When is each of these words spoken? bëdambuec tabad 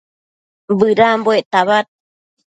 bëdambuec 0.79 1.45
tabad 1.51 1.85